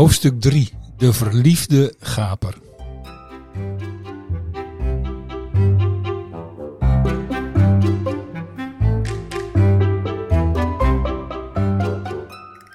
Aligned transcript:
Hoofdstuk 0.00 0.40
3. 0.40 0.72
De 0.96 1.12
verliefde 1.12 1.94
gaper. 1.98 2.54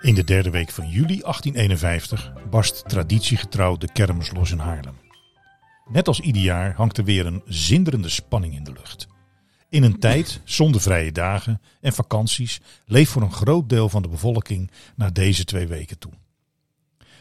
In 0.02 0.16
de 0.16 0.24
derde 0.24 0.50
week 0.50 0.70
van 0.70 0.90
juli 0.90 1.20
1851 1.22 2.34
barst 2.50 2.90
traditiegetrouw 2.90 3.78
de 3.78 3.92
kermis 3.92 4.32
los 4.32 4.52
in 4.52 4.60
Haarlem. 4.60 4.96
Net 5.90 6.08
als 6.08 6.20
ieder 6.20 6.42
jaar 6.42 6.74
hangt 6.76 6.98
er 6.98 7.04
weer 7.04 7.26
een 7.26 7.44
zinderende 7.46 8.10
spanning 8.10 8.56
in 8.56 8.64
de 8.64 8.72
lucht. 8.72 9.08
In 9.70 9.84
een 9.84 10.00
tijd 10.00 10.42
zonder 10.44 10.82
vrije 10.82 11.12
dagen 11.12 11.62
en 11.82 11.94
vakanties 11.94 12.62
leeft 12.86 13.12
voor 13.12 13.22
een 13.22 13.34
groot 13.34 13.70
deel 13.70 13.90
van 13.90 14.02
de 14.02 14.10
bevolking 14.10 14.72
naar 14.96 15.14
deze 15.14 15.46
twee 15.46 15.68
weken 15.68 16.00
toe. 16.00 16.12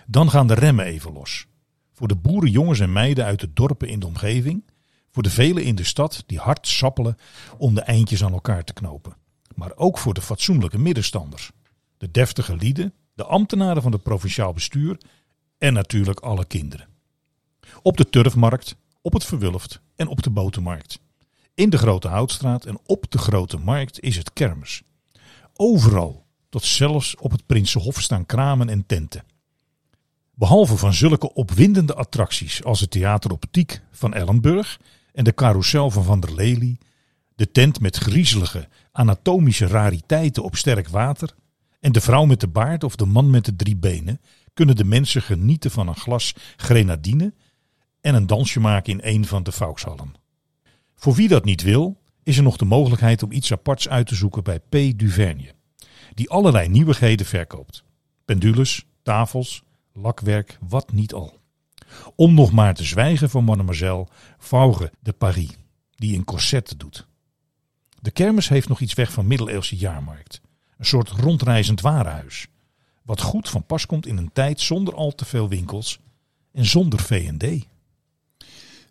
Dan 0.07 0.31
gaan 0.31 0.47
de 0.47 0.55
remmen 0.55 0.85
even 0.85 1.13
los. 1.13 1.47
Voor 1.93 2.09
de 2.09 2.17
boerenjongens 2.17 2.81
en 2.81 2.93
meiden 2.93 3.25
uit 3.25 3.41
de 3.41 3.53
dorpen 3.53 3.89
in 3.89 4.01
de 4.01 4.07
omgeving, 4.07 4.65
voor 5.11 5.23
de 5.23 5.31
velen 5.31 5.65
in 5.65 5.75
de 5.75 5.85
stad 5.85 6.23
die 6.27 6.39
hard 6.39 6.69
sappelen 6.69 7.17
om 7.59 7.75
de 7.75 7.81
eindjes 7.81 8.25
aan 8.25 8.33
elkaar 8.33 8.65
te 8.65 8.73
knopen. 8.73 9.17
Maar 9.55 9.73
ook 9.75 9.99
voor 9.99 10.15
de 10.15 10.23
fatsoenlijke 10.23 10.79
middenstanders, 10.79 11.51
de 11.97 12.11
deftige 12.11 12.57
lieden, 12.57 12.95
de 13.15 13.25
ambtenaren 13.25 13.83
van 13.83 13.93
het 13.93 14.03
provinciaal 14.03 14.53
bestuur 14.53 14.99
en 15.59 15.73
natuurlijk 15.73 16.21
alle 16.21 16.45
kinderen. 16.45 16.89
Op 17.83 17.97
de 17.97 18.09
turfmarkt, 18.09 18.77
op 19.03 19.13
het 19.13 19.25
verwulft 19.25 19.81
en 19.97 20.09
op 20.09 20.23
de 20.23 20.31
botermarkt. 20.31 21.01
In 21.55 21.71
de 21.71 21.79
Grote 21.79 22.09
Houtstraat 22.09 22.65
en 22.65 22.79
op 22.87 23.11
de 23.11 23.19
Grote 23.19 23.59
Markt 23.59 24.01
is 24.01 24.17
het 24.17 24.33
kermis. 24.33 24.83
Overal, 25.55 26.27
tot 26.49 26.65
zelfs 26.65 27.17
op 27.17 27.31
het 27.31 27.47
Prinsenhof 27.47 28.01
staan 28.01 28.27
kramen 28.27 28.69
en 28.69 28.87
tenten. 28.87 29.25
Behalve 30.37 30.77
van 30.77 30.95
zulke 30.95 31.33
opwindende 31.33 31.95
attracties 31.95 32.65
als 32.65 32.81
het 32.81 32.91
Theater 32.91 33.31
Optiek 33.31 33.83
van 33.91 34.15
Ellenburg 34.15 34.81
en 35.13 35.25
de 35.25 35.35
carousel 35.35 35.91
van 35.91 36.05
Van 36.05 36.21
der 36.21 36.35
Lely, 36.35 36.79
de 37.35 37.51
tent 37.51 37.81
met 37.81 37.97
griezelige 37.97 38.69
anatomische 38.93 39.67
rariteiten 39.67 40.43
op 40.43 40.57
sterk 40.57 40.89
water 40.89 41.35
en 41.81 41.93
de 41.93 42.01
vrouw 42.01 42.25
met 42.25 42.41
de 42.41 42.49
baard 42.49 42.85
of 42.85 42.97
de 42.97 43.07
man 43.07 43.31
met 43.31 43.45
de 43.45 43.57
drie 43.57 43.77
benen, 43.77 44.21
kunnen 44.55 44.77
de 44.77 44.85
mensen 44.85 45.23
genieten 45.23 45.71
van 45.71 45.89
een 45.89 45.97
glas 45.97 46.35
grenadine 46.57 47.35
en 48.01 48.15
een 48.15 48.27
dansje 48.27 48.61
maken 48.61 48.93
in 48.93 49.15
een 49.15 49.27
van 49.27 49.43
de 49.43 49.53
Vauxhallen. 49.53 50.15
Voor 50.95 51.15
wie 51.15 51.29
dat 51.29 51.45
niet 51.45 51.63
wil, 51.63 52.01
is 52.23 52.37
er 52.37 52.43
nog 52.43 52.57
de 52.57 52.65
mogelijkheid 52.65 53.23
om 53.23 53.33
iets 53.33 53.53
aparts 53.53 53.89
uit 53.89 54.07
te 54.07 54.15
zoeken 54.15 54.45
bij 54.45 54.59
P. 54.59 54.99
Duvernje, 54.99 55.55
die 56.15 56.31
allerlei 56.31 56.69
nieuwigheden 56.69 57.27
verkoopt. 57.27 57.85
Pendules, 58.25 58.87
tafels, 59.03 59.64
lakwerk, 59.95 60.59
wat 60.69 60.93
niet 60.93 61.13
al. 61.15 61.39
Om 62.15 62.35
nog 62.35 62.53
maar 62.53 62.75
te 62.75 62.85
zwijgen 62.85 63.31
van 63.31 63.45
mademoiselle 63.45 64.07
Vauge 64.39 64.93
de 65.01 65.13
Paris, 65.13 65.57
die 65.95 66.15
in 66.15 66.25
corset 66.25 66.75
doet. 66.77 67.07
De 68.01 68.11
kermis 68.11 68.49
heeft 68.49 68.69
nog 68.69 68.81
iets 68.81 68.95
weg 68.95 69.13
van 69.13 69.27
middeleeuwse 69.27 69.77
jaarmarkt. 69.77 70.41
Een 70.79 70.85
soort 70.87 71.09
rondreizend 71.09 71.81
warenhuis. 71.81 72.47
Wat 73.03 73.21
goed 73.21 73.49
van 73.49 73.67
pas 73.67 73.87
komt 73.87 74.07
in 74.07 74.17
een 74.17 74.33
tijd 74.33 74.61
zonder 74.61 74.95
al 74.95 75.15
te 75.15 75.25
veel 75.25 75.49
winkels 75.49 75.99
en 76.53 76.65
zonder 76.65 77.01
V&D. 77.01 77.67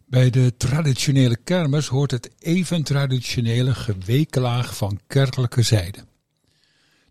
Bij 0.06 0.30
de 0.30 0.54
traditionele 0.58 1.38
kermis 1.38 1.88
hoort 1.88 2.12
het 2.12 2.32
even 2.40 2.84
traditionele 2.84 3.76
gewekelaag 3.76 4.78
van 4.78 5.00
kerkelijke 5.08 5.62
zijde. 5.62 6.06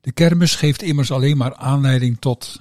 De 0.01 0.13
kermis 0.13 0.55
geeft 0.55 0.83
immers 0.83 1.11
alleen 1.11 1.37
maar 1.37 1.55
aanleiding 1.55 2.17
tot 2.21 2.61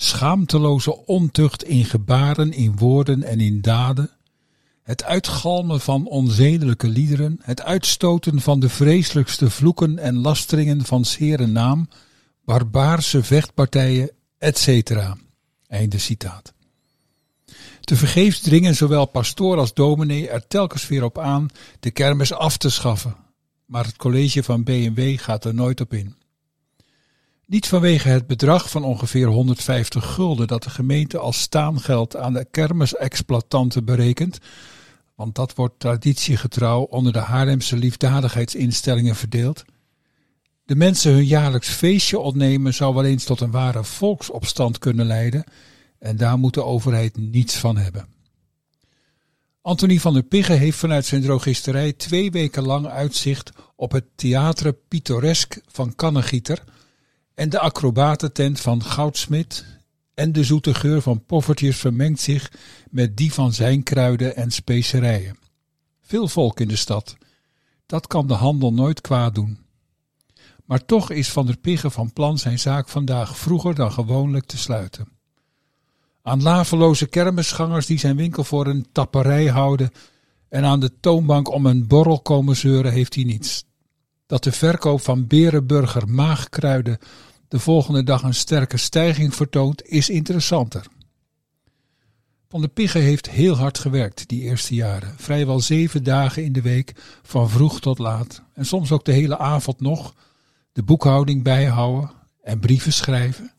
schaamteloze 0.00 1.06
ontucht 1.06 1.64
in 1.64 1.84
gebaren, 1.84 2.52
in 2.52 2.76
woorden 2.76 3.22
en 3.22 3.40
in 3.40 3.60
daden, 3.60 4.10
het 4.82 5.04
uitgalmen 5.04 5.80
van 5.80 6.06
onzedelijke 6.06 6.88
liederen, 6.88 7.38
het 7.42 7.62
uitstoten 7.62 8.40
van 8.40 8.60
de 8.60 8.68
vreselijkste 8.68 9.50
vloeken 9.50 9.98
en 9.98 10.18
lasteringen 10.18 10.84
van 10.84 11.04
zere 11.04 11.46
naam, 11.46 11.88
barbaarse 12.44 13.22
vechtpartijen, 13.22 14.10
etc. 14.38 14.90
Einde 15.66 15.98
citaat. 15.98 16.52
Te 17.80 17.96
vergeefs 17.96 18.40
dringen 18.40 18.74
zowel 18.74 19.06
pastoor 19.06 19.58
als 19.58 19.74
dominee 19.74 20.28
er 20.28 20.46
telkens 20.46 20.88
weer 20.88 21.04
op 21.04 21.18
aan 21.18 21.48
de 21.80 21.90
kermis 21.90 22.32
af 22.32 22.56
te 22.56 22.70
schaffen, 22.70 23.16
maar 23.64 23.84
het 23.84 23.96
college 23.96 24.42
van 24.42 24.62
B&W 24.62 25.00
gaat 25.16 25.44
er 25.44 25.54
nooit 25.54 25.80
op 25.80 25.92
in. 25.92 26.16
Niet 27.48 27.66
vanwege 27.68 28.08
het 28.08 28.26
bedrag 28.26 28.70
van 28.70 28.84
ongeveer 28.84 29.26
150 29.26 30.14
gulden 30.14 30.46
dat 30.46 30.62
de 30.62 30.70
gemeente 30.70 31.18
als 31.18 31.40
staangeld 31.40 32.16
aan 32.16 32.32
de 32.32 32.46
kermisexploitanten 32.50 33.84
berekent, 33.84 34.38
want 35.14 35.34
dat 35.34 35.54
wordt 35.54 35.80
traditiegetrouw 35.80 36.80
onder 36.80 37.12
de 37.12 37.18
Haarlemse 37.18 37.76
liefdadigheidsinstellingen 37.76 39.16
verdeeld. 39.16 39.64
De 40.64 40.74
mensen 40.74 41.12
hun 41.12 41.24
jaarlijks 41.24 41.68
feestje 41.68 42.18
ontnemen 42.18 42.74
zou 42.74 42.94
wel 42.94 43.04
eens 43.04 43.24
tot 43.24 43.40
een 43.40 43.50
ware 43.50 43.84
volksopstand 43.84 44.78
kunnen 44.78 45.06
leiden 45.06 45.44
en 45.98 46.16
daar 46.16 46.38
moet 46.38 46.54
de 46.54 46.64
overheid 46.64 47.16
niets 47.16 47.56
van 47.56 47.76
hebben. 47.76 48.08
Anthony 49.62 49.98
van 49.98 50.12
der 50.12 50.22
Pigge 50.22 50.52
heeft 50.52 50.78
vanuit 50.78 51.06
zijn 51.06 51.22
drogisterij 51.22 51.92
twee 51.92 52.30
weken 52.30 52.62
lang 52.62 52.86
uitzicht 52.86 53.50
op 53.76 53.92
het 53.92 54.04
Theatre 54.14 54.72
Pittoresk 54.88 55.60
van 55.66 55.94
Kannegieter 55.94 56.64
en 57.38 57.48
de 57.48 57.58
acrobatentent 57.58 58.60
van 58.60 58.82
Goudsmit 58.82 59.64
en 60.14 60.32
de 60.32 60.44
zoete 60.44 60.74
geur 60.74 61.02
van 61.02 61.24
poffertjes 61.24 61.76
vermengt 61.76 62.20
zich 62.20 62.52
met 62.90 63.16
die 63.16 63.32
van 63.32 63.52
zijn 63.52 63.82
kruiden 63.82 64.36
en 64.36 64.50
specerijen. 64.50 65.38
Veel 66.02 66.28
volk 66.28 66.60
in 66.60 66.68
de 66.68 66.76
stad. 66.76 67.16
Dat 67.86 68.06
kan 68.06 68.26
de 68.26 68.34
handel 68.34 68.72
nooit 68.72 69.00
kwaad 69.00 69.34
doen. 69.34 69.58
Maar 70.64 70.84
toch 70.84 71.10
is 71.10 71.30
Van 71.30 71.46
der 71.46 71.56
Pigge 71.56 71.90
van 71.90 72.12
plan 72.12 72.38
zijn 72.38 72.58
zaak 72.58 72.88
vandaag 72.88 73.38
vroeger 73.38 73.74
dan 73.74 73.92
gewoonlijk 73.92 74.44
te 74.44 74.58
sluiten. 74.58 75.08
Aan 76.22 76.42
laveloze 76.42 77.06
kermisgangers 77.06 77.86
die 77.86 77.98
zijn 77.98 78.16
winkel 78.16 78.44
voor 78.44 78.66
een 78.66 78.86
tapperij 78.92 79.46
houden 79.46 79.90
en 80.48 80.64
aan 80.64 80.80
de 80.80 81.00
toonbank 81.00 81.50
om 81.50 81.66
een 81.66 81.86
borrel 81.86 82.20
komen 82.20 82.56
zeuren 82.56 82.92
heeft 82.92 83.14
hij 83.14 83.24
niets. 83.24 83.67
Dat 84.28 84.44
de 84.44 84.52
verkoop 84.52 85.00
van 85.00 85.26
Berenburger 85.26 86.08
maagkruiden 86.08 86.98
de 87.48 87.58
volgende 87.58 88.04
dag 88.04 88.22
een 88.22 88.34
sterke 88.34 88.76
stijging 88.76 89.34
vertoont, 89.34 89.82
is 89.84 90.08
interessanter. 90.08 90.86
Van 92.48 92.60
de 92.60 92.68
Pigge 92.68 92.98
heeft 92.98 93.30
heel 93.30 93.56
hard 93.56 93.78
gewerkt 93.78 94.28
die 94.28 94.42
eerste 94.42 94.74
jaren. 94.74 95.14
Vrijwel 95.16 95.60
zeven 95.60 96.02
dagen 96.02 96.44
in 96.44 96.52
de 96.52 96.62
week, 96.62 96.92
van 97.22 97.50
vroeg 97.50 97.80
tot 97.80 97.98
laat. 97.98 98.42
En 98.54 98.66
soms 98.66 98.92
ook 98.92 99.04
de 99.04 99.12
hele 99.12 99.38
avond 99.38 99.80
nog. 99.80 100.14
De 100.72 100.82
boekhouding 100.82 101.42
bijhouden 101.42 102.10
en 102.42 102.58
brieven 102.58 102.92
schrijven. 102.92 103.52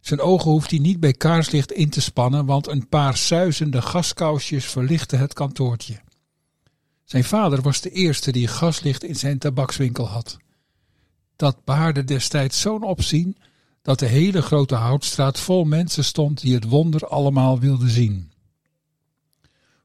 Zijn 0.00 0.20
ogen 0.20 0.50
hoeft 0.50 0.70
hij 0.70 0.78
niet 0.78 1.00
bij 1.00 1.12
kaarslicht 1.12 1.72
in 1.72 1.90
te 1.90 2.00
spannen, 2.00 2.46
want 2.46 2.66
een 2.68 2.88
paar 2.88 3.16
suizende 3.16 3.82
gaskousjes 3.82 4.64
verlichten 4.64 5.18
het 5.18 5.32
kantoortje. 5.32 6.03
Zijn 7.04 7.24
vader 7.24 7.62
was 7.62 7.80
de 7.80 7.90
eerste 7.90 8.32
die 8.32 8.48
gaslicht 8.48 9.04
in 9.04 9.16
zijn 9.16 9.38
tabakswinkel 9.38 10.08
had. 10.08 10.36
Dat 11.36 11.64
baarde 11.64 12.04
destijds 12.04 12.60
zo'n 12.60 12.82
opzien 12.82 13.36
dat 13.82 13.98
de 13.98 14.06
hele 14.06 14.42
grote 14.42 14.74
houtstraat 14.74 15.40
vol 15.40 15.64
mensen 15.64 16.04
stond 16.04 16.40
die 16.40 16.54
het 16.54 16.64
wonder 16.64 17.06
allemaal 17.06 17.60
wilden 17.60 17.90
zien. 17.90 18.32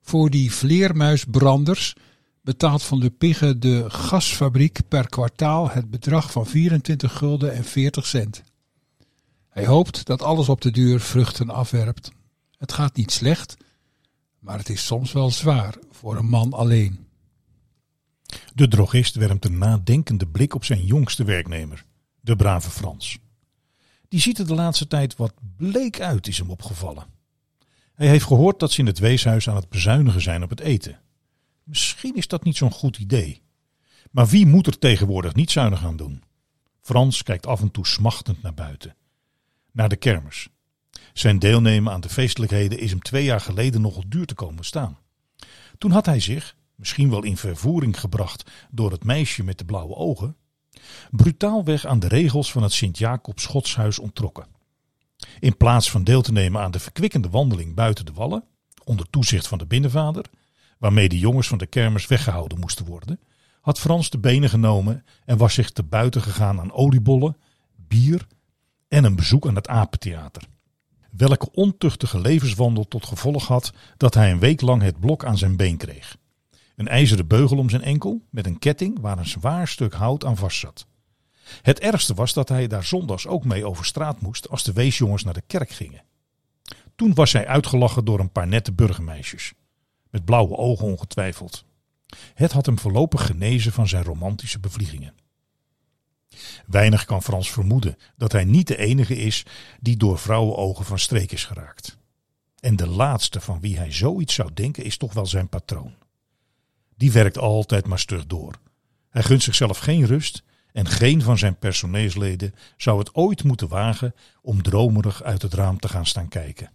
Voor 0.01 0.29
die 0.29 0.51
vleermuisbranders 0.51 1.95
betaalt 2.41 2.83
Van 2.83 2.99
de 2.99 3.09
Pigge 3.09 3.59
de 3.59 3.85
gasfabriek 3.87 4.79
per 4.87 5.09
kwartaal 5.09 5.69
het 5.69 5.89
bedrag 5.89 6.31
van 6.31 6.45
24 6.45 7.17
gulden 7.17 7.53
en 7.53 7.63
40 7.63 8.05
cent. 8.05 8.43
Hij 9.49 9.65
hoopt 9.65 10.05
dat 10.05 10.21
alles 10.21 10.49
op 10.49 10.61
de 10.61 10.71
duur 10.71 10.99
vruchten 10.99 11.49
afwerpt. 11.49 12.11
Het 12.57 12.73
gaat 12.73 12.95
niet 12.95 13.11
slecht, 13.11 13.57
maar 14.39 14.57
het 14.57 14.69
is 14.69 14.85
soms 14.85 15.11
wel 15.11 15.31
zwaar 15.31 15.75
voor 15.91 16.17
een 16.17 16.29
man 16.29 16.53
alleen. 16.53 17.07
De 18.59 18.67
drogist 18.67 19.15
werpt 19.15 19.45
een 19.45 19.57
nadenkende 19.57 20.27
blik 20.27 20.55
op 20.55 20.65
zijn 20.65 20.85
jongste 20.85 21.23
werknemer, 21.23 21.85
de 22.21 22.35
brave 22.35 22.69
Frans. 22.69 23.17
Die 24.07 24.19
ziet 24.19 24.39
er 24.39 24.47
de 24.47 24.53
laatste 24.53 24.87
tijd 24.87 25.15
wat 25.15 25.33
bleek 25.57 25.99
uit, 25.99 26.27
is 26.27 26.37
hem 26.37 26.49
opgevallen. 26.49 27.05
Hij 27.93 28.07
heeft 28.07 28.25
gehoord 28.25 28.59
dat 28.59 28.71
ze 28.71 28.79
in 28.79 28.85
het 28.85 28.99
weeshuis 28.99 29.49
aan 29.49 29.55
het 29.55 29.69
bezuinigen 29.69 30.21
zijn 30.21 30.43
op 30.43 30.49
het 30.49 30.59
eten. 30.59 30.99
Misschien 31.63 32.15
is 32.15 32.27
dat 32.27 32.43
niet 32.43 32.57
zo'n 32.57 32.71
goed 32.71 32.97
idee. 32.97 33.41
Maar 34.11 34.27
wie 34.27 34.45
moet 34.45 34.67
er 34.67 34.79
tegenwoordig 34.79 35.33
niet 35.33 35.51
zuinig 35.51 35.85
aan 35.85 35.97
doen? 35.97 36.23
Frans 36.81 37.23
kijkt 37.23 37.47
af 37.47 37.61
en 37.61 37.71
toe 37.71 37.87
smachtend 37.87 38.41
naar 38.41 38.53
buiten. 38.53 38.95
Naar 39.71 39.89
de 39.89 39.95
kermis. 39.95 40.47
Zijn 41.13 41.39
deelnemen 41.39 41.93
aan 41.93 42.01
de 42.01 42.09
feestelijkheden 42.09 42.79
is 42.79 42.89
hem 42.89 43.01
twee 43.01 43.23
jaar 43.23 43.41
geleden 43.41 43.81
nogal 43.81 44.03
duur 44.07 44.25
te 44.25 44.35
komen 44.35 44.63
staan. 44.63 44.97
Toen 45.77 45.91
had 45.91 46.05
hij 46.05 46.19
zich, 46.19 46.57
misschien 46.79 47.09
wel 47.09 47.23
in 47.23 47.37
vervoering 47.37 47.99
gebracht 47.99 48.51
door 48.71 48.91
het 48.91 49.03
meisje 49.03 49.43
met 49.43 49.57
de 49.57 49.65
blauwe 49.65 49.95
ogen, 49.95 50.35
brutaalweg 51.11 51.85
aan 51.85 51.99
de 51.99 52.07
regels 52.07 52.51
van 52.51 52.63
het 52.63 52.73
Sint-Jacob 52.73 53.39
Schotshuis 53.39 53.99
onttrokken. 53.99 54.47
In 55.39 55.57
plaats 55.57 55.91
van 55.91 56.03
deel 56.03 56.21
te 56.21 56.31
nemen 56.31 56.61
aan 56.61 56.71
de 56.71 56.79
verkwikkende 56.79 57.29
wandeling 57.29 57.75
buiten 57.75 58.05
de 58.05 58.13
wallen, 58.13 58.43
onder 58.83 59.09
toezicht 59.09 59.47
van 59.47 59.57
de 59.57 59.65
binnenvader, 59.65 60.25
waarmee 60.77 61.09
de 61.09 61.19
jongens 61.19 61.47
van 61.47 61.57
de 61.57 61.65
kermis 61.65 62.07
weggehouden 62.07 62.59
moesten 62.59 62.85
worden, 62.85 63.19
had 63.61 63.79
Frans 63.79 64.09
de 64.09 64.17
benen 64.17 64.49
genomen 64.49 65.05
en 65.25 65.37
was 65.37 65.53
zich 65.53 65.71
te 65.71 65.83
buiten 65.83 66.21
gegaan 66.21 66.59
aan 66.59 66.71
oliebollen, 66.71 67.37
bier 67.75 68.27
en 68.87 69.03
een 69.03 69.15
bezoek 69.15 69.47
aan 69.47 69.55
het 69.55 69.67
apentheater. 69.67 70.43
Welke 71.11 71.51
ontuchtige 71.51 72.19
levenswandel 72.19 72.87
tot 72.87 73.05
gevolg 73.05 73.47
had 73.47 73.73
dat 73.97 74.13
hij 74.13 74.31
een 74.31 74.39
week 74.39 74.61
lang 74.61 74.81
het 74.81 74.99
blok 74.99 75.25
aan 75.25 75.37
zijn 75.37 75.55
been 75.55 75.77
kreeg. 75.77 76.17
Een 76.79 76.87
ijzeren 76.87 77.27
beugel 77.27 77.57
om 77.57 77.69
zijn 77.69 77.81
enkel 77.81 78.21
met 78.29 78.45
een 78.45 78.59
ketting 78.59 78.99
waar 78.99 79.17
een 79.17 79.27
zwaar 79.27 79.67
stuk 79.67 79.93
hout 79.93 80.25
aan 80.25 80.37
vastzat. 80.37 80.87
Het 81.61 81.79
ergste 81.79 82.13
was 82.13 82.33
dat 82.33 82.49
hij 82.49 82.67
daar 82.67 82.83
zondags 82.83 83.27
ook 83.27 83.45
mee 83.45 83.65
over 83.65 83.85
straat 83.85 84.21
moest 84.21 84.49
als 84.49 84.63
de 84.63 84.73
weesjongens 84.73 85.23
naar 85.23 85.33
de 85.33 85.43
kerk 85.47 85.69
gingen. 85.69 86.03
Toen 86.95 87.13
was 87.13 87.33
hij 87.33 87.47
uitgelachen 87.47 88.05
door 88.05 88.19
een 88.19 88.31
paar 88.31 88.47
nette 88.47 88.71
burgermeisjes. 88.71 89.53
Met 90.09 90.25
blauwe 90.25 90.57
ogen 90.57 90.85
ongetwijfeld. 90.85 91.65
Het 92.33 92.51
had 92.51 92.65
hem 92.65 92.79
voorlopig 92.79 93.25
genezen 93.25 93.71
van 93.71 93.87
zijn 93.87 94.03
romantische 94.03 94.59
bevliegingen. 94.59 95.13
Weinig 96.65 97.05
kan 97.05 97.23
Frans 97.23 97.51
vermoeden 97.51 97.97
dat 98.17 98.31
hij 98.31 98.43
niet 98.43 98.67
de 98.67 98.77
enige 98.77 99.15
is 99.15 99.45
die 99.79 99.97
door 99.97 100.19
vrouwenogen 100.19 100.85
van 100.85 100.99
streek 100.99 101.31
is 101.31 101.45
geraakt. 101.45 101.97
En 102.59 102.75
de 102.75 102.87
laatste 102.87 103.41
van 103.41 103.59
wie 103.59 103.77
hij 103.77 103.91
zoiets 103.91 104.33
zou 104.33 104.53
denken 104.53 104.83
is 104.83 104.97
toch 104.97 105.13
wel 105.13 105.25
zijn 105.25 105.49
patroon. 105.49 105.93
Die 106.99 107.11
werkt 107.11 107.37
altijd 107.37 107.87
maar 107.87 107.99
stug 107.99 108.25
door. 108.25 108.53
Hij 109.09 109.23
gunt 109.23 109.43
zichzelf 109.43 109.77
geen 109.77 110.05
rust 110.05 110.43
en 110.71 110.87
geen 110.87 111.21
van 111.21 111.37
zijn 111.37 111.57
personeelsleden 111.57 112.55
zou 112.77 112.99
het 112.99 113.15
ooit 113.15 113.43
moeten 113.43 113.67
wagen 113.67 114.15
om 114.41 114.61
dromerig 114.61 115.23
uit 115.23 115.41
het 115.41 115.53
raam 115.53 115.79
te 115.79 115.87
gaan 115.87 116.05
staan 116.05 116.27
kijken. 116.27 116.71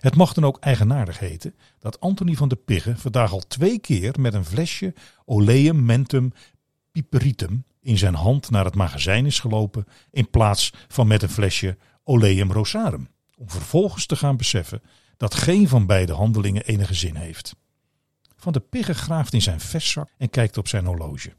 Het 0.00 0.14
mag 0.14 0.32
dan 0.32 0.44
ook 0.44 0.58
eigenaardig 0.58 1.18
heten 1.18 1.54
dat 1.78 2.00
Anthony 2.00 2.34
van 2.34 2.48
de 2.48 2.56
Pigge 2.56 2.96
vandaag 2.96 3.32
al 3.32 3.40
twee 3.40 3.78
keer 3.78 4.20
met 4.20 4.34
een 4.34 4.44
flesje 4.44 4.94
Oleum 5.24 5.84
mentum 5.84 6.32
piperitum 6.90 7.64
in 7.80 7.98
zijn 7.98 8.14
hand 8.14 8.50
naar 8.50 8.64
het 8.64 8.74
magazijn 8.74 9.26
is 9.26 9.38
gelopen 9.38 9.86
in 10.10 10.30
plaats 10.30 10.72
van 10.88 11.06
met 11.06 11.22
een 11.22 11.28
flesje 11.28 11.76
Oleum 12.04 12.52
rosarum, 12.52 13.08
om 13.36 13.50
vervolgens 13.50 14.06
te 14.06 14.16
gaan 14.16 14.36
beseffen 14.36 14.82
dat 15.16 15.34
geen 15.34 15.68
van 15.68 15.86
beide 15.86 16.12
handelingen 16.12 16.64
enige 16.64 16.94
zin 16.94 17.14
heeft. 17.14 17.60
Van 18.42 18.52
de 18.52 18.60
Pigge 18.60 18.94
graaft 18.94 19.32
in 19.32 19.42
zijn 19.42 19.60
vestzak 19.60 20.08
en 20.18 20.30
kijkt 20.30 20.58
op 20.58 20.68
zijn 20.68 20.86
horloge. 20.86 21.32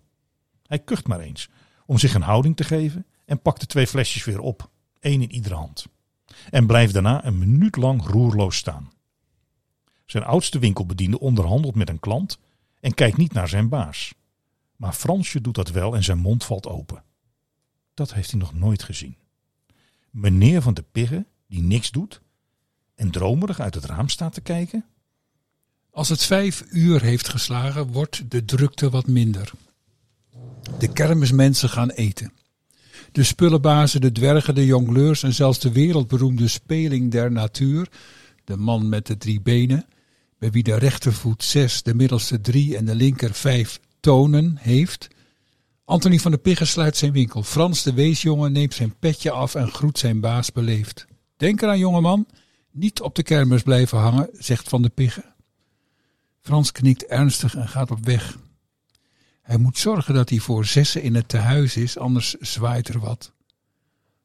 Hij 0.66 0.80
kucht 0.80 1.08
maar 1.08 1.20
eens 1.20 1.50
om 1.86 1.98
zich 1.98 2.14
een 2.14 2.22
houding 2.22 2.56
te 2.56 2.64
geven 2.64 3.06
en 3.26 3.42
pakt 3.42 3.60
de 3.60 3.66
twee 3.66 3.88
flesjes 3.88 4.24
weer 4.24 4.40
op, 4.40 4.70
één 5.00 5.22
in 5.22 5.32
iedere 5.32 5.56
hand 5.56 5.86
en 6.50 6.68
blijft 6.68 6.94
daarna 6.94 7.26
een 7.26 7.38
minuut 7.38 7.76
lang 7.76 8.06
roerloos 8.06 8.58
staan. 8.58 8.92
Zijn 10.06 10.24
oudste 10.24 10.60
winkelbediende 10.60 11.20
onderhandelt 11.20 11.76
met 11.76 11.90
een 11.90 12.00
klant 12.00 12.40
en 12.80 12.94
kijkt 12.94 13.18
niet 13.18 13.34
naar 13.34 13.48
zijn 13.48 13.70
baas. 13.70 14.14
Maar 14.76 14.94
Fransje 14.94 15.42
doet 15.42 15.56
dat 15.56 15.70
wel 15.70 15.96
en 15.96 16.04
zijn 16.04 16.20
mond 16.20 16.44
valt 16.44 16.68
open. 16.68 17.04
Dat 17.94 18.14
heeft 18.14 18.32
hij 18.32 18.40
nog 18.40 18.54
nooit 18.54 18.84
gezien. 18.84 19.18
Meneer 20.10 20.62
van 20.62 20.74
de 20.74 20.84
Pigge, 20.92 21.26
die 21.48 21.62
niks 21.62 21.92
doet 21.92 22.22
en 22.96 23.12
dromerig 23.12 23.60
uit 23.60 23.76
het 23.76 23.86
raam 23.86 24.10
staat 24.10 24.34
te 24.34 24.42
kijken. 24.42 24.86
Als 25.94 26.10
het 26.10 26.24
vijf 26.24 26.64
uur 26.70 27.02
heeft 27.02 27.30
geslagen, 27.30 27.88
wordt 27.88 28.32
de 28.32 28.46
drukte 28.46 28.90
wat 28.90 29.08
minder. 29.08 29.52
De 30.80 30.94
kermismensen 30.94 31.70
gaan 31.70 31.90
eten. 31.90 32.34
De 33.12 33.24
spullenbazen, 33.24 34.02
de 34.02 34.12
dwergen, 34.12 34.56
de 34.56 34.66
jongleurs 34.66 35.24
en 35.24 35.34
zelfs 35.34 35.60
de 35.60 35.72
wereldberoemde 35.72 36.48
speling 36.48 37.12
der 37.12 37.32
natuur, 37.32 37.88
de 38.44 38.58
man 38.58 38.90
met 38.90 39.08
de 39.08 39.18
drie 39.18 39.42
benen, 39.42 39.86
bij 40.40 40.52
wie 40.52 40.64
de 40.64 40.78
rechtervoet 40.78 41.44
zes, 41.44 41.84
de 41.84 41.94
middelste 41.94 42.42
drie 42.42 42.78
en 42.78 42.86
de 42.86 42.96
linker 42.96 43.34
vijf 43.34 43.80
tonen 44.00 44.58
heeft. 44.60 45.08
Anthony 45.86 46.20
van 46.20 46.32
der 46.32 46.40
Piggen 46.40 46.68
sluit 46.68 46.98
zijn 46.98 47.12
winkel. 47.12 47.44
Frans 47.44 47.84
de 47.84 47.94
weesjongen 47.94 48.52
neemt 48.52 48.74
zijn 48.74 48.96
petje 49.00 49.32
af 49.32 49.56
en 49.56 49.72
groet 49.72 50.00
zijn 50.00 50.20
baas 50.20 50.52
beleefd. 50.52 51.06
Denk 51.38 51.62
eraan, 51.62 51.80
jongeman, 51.80 52.28
niet 52.72 53.02
op 53.02 53.16
de 53.16 53.24
kermis 53.24 53.62
blijven 53.62 53.98
hangen, 53.98 54.30
zegt 54.34 54.70
Van 54.70 54.82
der 54.82 54.92
Piggen. 54.92 55.33
Frans 56.44 56.72
knikt 56.72 57.06
ernstig 57.06 57.56
en 57.56 57.68
gaat 57.68 57.92
op 57.92 58.06
weg. 58.06 58.38
Hij 59.42 59.58
moet 59.58 59.78
zorgen 59.78 60.14
dat 60.14 60.30
hij 60.30 60.40
voor 60.40 60.66
zessen 60.66 61.02
in 61.02 61.16
het 61.16 61.28
tehuis 61.30 61.78
is, 61.78 61.98
anders 61.98 62.34
zwaait 62.34 62.88
er 62.88 63.00
wat. 63.00 63.32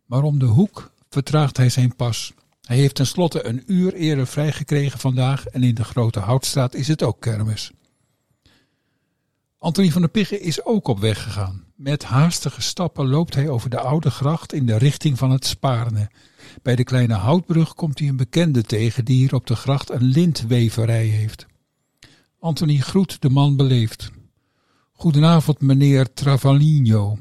Maar 0.05 0.23
om 0.23 0.39
de 0.39 0.47
hoek 0.47 0.91
vertraagt 1.11 1.57
hij 1.57 1.69
zijn 1.69 1.97
pas. 1.97 2.33
Hij 2.63 2.77
heeft 2.77 2.95
tenslotte 2.95 3.47
een 3.47 3.63
uur 3.67 3.95
eerder 3.95 4.27
vrijgekregen 4.27 4.99
vandaag 4.99 5.47
en 5.47 5.63
in 5.63 5.75
de 5.75 5.85
grote 5.85 6.21
houtstraat 6.21 6.75
is 6.75 6.89
het 6.89 7.03
ook 7.03 7.21
kermis. 7.21 7.71
Anthony 9.59 9.91
van 9.91 10.01
der 10.01 10.11
Piggen 10.11 10.41
is 10.41 10.65
ook 10.65 10.89
op 10.89 10.99
weg 10.99 11.23
gegaan. 11.23 11.65
Met 11.77 12.05
haastige 12.05 12.63
stappen 12.63 13.09
loopt 13.09 13.35
hij 13.35 13.49
over 13.49 13.71
de 13.71 13.81
oude 13.81 14.11
gracht 14.11 14.53
in 14.53 14.67
de 14.67 14.77
richting 14.77 15.19
van 15.19 15.31
het 15.31 15.47
Spaarne. 15.47 16.11
Bij 16.63 16.77
de 16.77 16.85
kleine 16.85 17.15
houtbrug 17.15 17.75
komt 17.75 17.99
hij 17.99 18.09
een 18.09 18.17
bekende 18.17 18.63
tegen 18.63 19.05
die 19.05 19.17
hier 19.17 19.35
op 19.35 19.47
de 19.47 19.57
gracht 19.57 19.91
een 19.91 20.05
lintweverij 20.05 21.07
heeft. 21.07 21.47
Anthony 22.41 22.77
groet 22.77 23.21
de 23.21 23.31
man 23.31 23.57
beleefd. 23.57 24.11
Goedenavond, 24.93 25.61
meneer 25.61 26.13
Travaglino. 26.13 27.19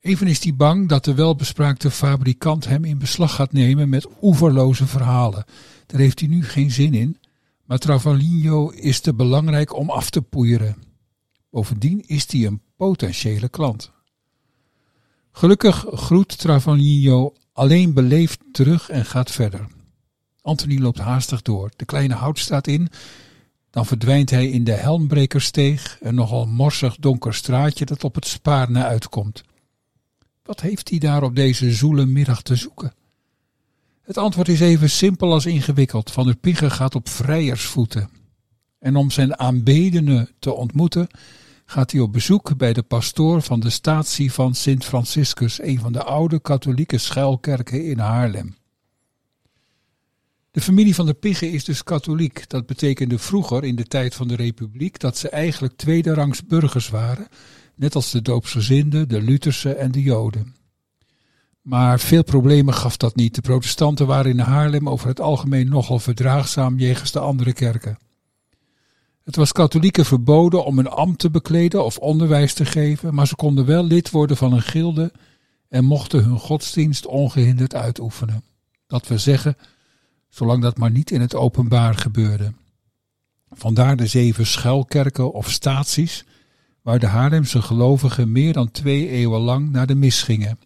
Even 0.00 0.26
is 0.26 0.42
hij 0.42 0.54
bang 0.54 0.88
dat 0.88 1.04
de 1.04 1.14
welbespraakte 1.14 1.90
fabrikant 1.90 2.66
hem 2.66 2.84
in 2.84 2.98
beslag 2.98 3.34
gaat 3.34 3.52
nemen 3.52 3.88
met 3.88 4.06
oeverloze 4.22 4.86
verhalen. 4.86 5.44
Daar 5.86 6.00
heeft 6.00 6.20
hij 6.20 6.28
nu 6.28 6.44
geen 6.44 6.70
zin 6.70 6.94
in, 6.94 7.18
maar 7.64 7.78
Travaglino 7.78 8.68
is 8.68 9.00
te 9.00 9.14
belangrijk 9.14 9.76
om 9.76 9.90
af 9.90 10.10
te 10.10 10.22
poeieren. 10.22 10.76
Bovendien 11.50 12.00
is 12.06 12.32
hij 12.32 12.46
een 12.46 12.60
potentiële 12.76 13.48
klant. 13.48 13.92
Gelukkig 15.32 15.86
groet 15.88 16.38
Travaglino 16.38 17.32
alleen 17.52 17.94
beleefd 17.94 18.40
terug 18.52 18.88
en 18.88 19.04
gaat 19.04 19.30
verder. 19.30 19.66
Anthony 20.40 20.78
loopt 20.78 20.98
haastig 20.98 21.42
door. 21.42 21.70
De 21.76 21.84
kleine 21.84 22.14
houtstraat 22.14 22.66
in 22.66 22.88
dan 23.76 23.86
verdwijnt 23.86 24.30
hij 24.30 24.48
in 24.48 24.64
de 24.64 24.72
Helmbrekersteeg, 24.72 25.98
een 26.00 26.14
nogal 26.14 26.46
morsig 26.46 26.96
donker 26.96 27.34
straatje 27.34 27.84
dat 27.84 28.04
op 28.04 28.14
het 28.14 28.26
Spaarne 28.26 28.84
uitkomt. 28.84 29.42
Wat 30.42 30.60
heeft 30.60 30.90
hij 30.90 30.98
daar 30.98 31.22
op 31.22 31.34
deze 31.34 31.72
zoele 31.72 32.06
middag 32.06 32.42
te 32.42 32.54
zoeken? 32.54 32.94
Het 34.02 34.16
antwoord 34.16 34.48
is 34.48 34.60
even 34.60 34.90
simpel 34.90 35.32
als 35.32 35.46
ingewikkeld. 35.46 36.10
Van 36.10 36.24
der 36.24 36.36
Pigge 36.36 36.70
gaat 36.70 36.94
op 36.94 37.08
vrijersvoeten. 37.08 38.10
En 38.78 38.96
om 38.96 39.10
zijn 39.10 39.38
aanbedene 39.38 40.28
te 40.38 40.52
ontmoeten, 40.52 41.08
gaat 41.64 41.90
hij 41.90 42.00
op 42.00 42.12
bezoek 42.12 42.56
bij 42.56 42.72
de 42.72 42.82
pastoor 42.82 43.42
van 43.42 43.60
de 43.60 43.70
statie 43.70 44.32
van 44.32 44.54
Sint 44.54 44.84
Franciscus, 44.84 45.62
een 45.62 45.80
van 45.80 45.92
de 45.92 46.02
oude 46.02 46.40
katholieke 46.40 46.98
schuilkerken 46.98 47.84
in 47.84 47.98
Haarlem. 47.98 48.56
De 50.56 50.62
familie 50.62 50.94
van 50.94 51.06
de 51.06 51.14
Piggen 51.14 51.52
is 51.52 51.64
dus 51.64 51.82
katholiek. 51.82 52.48
Dat 52.48 52.66
betekende 52.66 53.18
vroeger, 53.18 53.64
in 53.64 53.76
de 53.76 53.84
tijd 53.84 54.14
van 54.14 54.28
de 54.28 54.36
Republiek, 54.36 54.98
dat 54.98 55.18
ze 55.18 55.28
eigenlijk 55.28 55.76
tweederangs 55.76 56.46
burgers 56.46 56.88
waren, 56.88 57.28
net 57.74 57.94
als 57.94 58.10
de 58.10 58.22
doopsgezinden, 58.22 59.08
de 59.08 59.22
Lutherse 59.22 59.74
en 59.74 59.92
de 59.92 60.02
Joden. 60.02 60.54
Maar 61.62 62.00
veel 62.00 62.24
problemen 62.24 62.74
gaf 62.74 62.96
dat 62.96 63.16
niet. 63.16 63.34
De 63.34 63.40
protestanten 63.40 64.06
waren 64.06 64.30
in 64.30 64.38
Haarlem 64.38 64.88
over 64.88 65.08
het 65.08 65.20
algemeen 65.20 65.68
nogal 65.68 65.98
verdraagzaam 65.98 66.78
jegens 66.78 67.12
de 67.12 67.20
andere 67.20 67.52
kerken. 67.52 67.98
Het 69.24 69.36
was 69.36 69.52
katholieken 69.52 70.04
verboden 70.04 70.64
om 70.64 70.78
een 70.78 70.88
ambt 70.88 71.18
te 71.18 71.30
bekleden 71.30 71.84
of 71.84 71.98
onderwijs 71.98 72.54
te 72.54 72.64
geven, 72.64 73.14
maar 73.14 73.26
ze 73.26 73.36
konden 73.36 73.66
wel 73.66 73.84
lid 73.84 74.10
worden 74.10 74.36
van 74.36 74.52
een 74.52 74.62
gilde 74.62 75.12
en 75.68 75.84
mochten 75.84 76.24
hun 76.24 76.38
godsdienst 76.38 77.06
ongehinderd 77.06 77.74
uitoefenen. 77.74 78.42
Dat 78.86 79.06
we 79.06 79.18
zeggen, 79.18 79.56
zolang 80.36 80.62
dat 80.62 80.78
maar 80.78 80.90
niet 80.90 81.10
in 81.10 81.20
het 81.20 81.34
openbaar 81.34 81.94
gebeurde. 81.94 82.52
Vandaar 83.50 83.96
de 83.96 84.06
zeven 84.06 84.46
schuilkerken 84.46 85.32
of 85.32 85.50
staties, 85.50 86.24
waar 86.82 86.98
de 86.98 87.06
Haarlemse 87.06 87.62
gelovigen 87.62 88.32
meer 88.32 88.52
dan 88.52 88.70
twee 88.70 89.08
eeuwen 89.08 89.40
lang 89.40 89.70
naar 89.70 89.86
de 89.86 89.94
mis 89.94 90.22
gingen. 90.22 90.58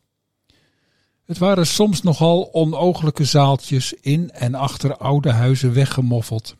Het 1.25 1.39
waren 1.39 1.67
soms 1.67 2.03
nogal 2.03 2.53
onogelijke 2.53 3.25
zaaltjes 3.25 3.93
in 3.93 4.31
en 4.31 4.55
achter 4.55 4.97
oude 4.97 5.33
huizen 5.33 5.73
weggemoffeld. 5.73 6.57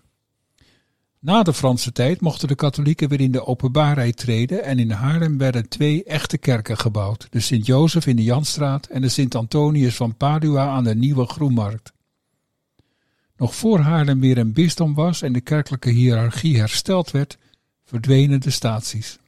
Na 1.19 1.43
de 1.43 1.52
Franse 1.52 1.93
tijd 1.93 2.21
mochten 2.21 2.49
de 2.49 2.55
katholieken 2.55 3.09
weer 3.09 3.21
in 3.21 3.33
de 3.33 3.47
openbaarheid 3.47 4.17
treden 4.17 4.64
en 4.64 4.79
in 4.79 4.90
Haarlem 4.90 5.38
werden 5.38 5.69
twee 5.69 6.05
echte 6.05 6.38
kerken 6.38 6.79
gebouwd. 6.79 7.26
De 7.31 7.40
Sint-Jozef 7.40 8.07
in 8.07 8.17
de 8.17 8.23
Janstraat 8.23 8.87
en 8.87 9.00
de 9.00 9.09
Sint-Antonius 9.09 9.97
van 9.97 10.17
Padua 10.17 10.69
aan 10.69 10.85
de 10.85 10.95
Nieuwe 10.95 11.26
Groenmarkt. 11.26 11.93
Nog 13.40 13.54
voor 13.54 13.78
Haarlem 13.78 14.20
weer 14.20 14.38
een 14.38 14.52
bisdom 14.52 14.94
was 14.94 15.23
en 15.23 15.32
de 15.32 15.40
kerkelijke 15.40 15.90
hiërarchie 15.90 16.59
hersteld 16.59 17.11
werd, 17.11 17.38
verdwenen 17.85 18.40
de 18.40 18.50
staties. 18.50 19.18